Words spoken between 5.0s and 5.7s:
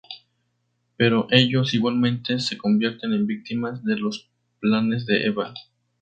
de Eva.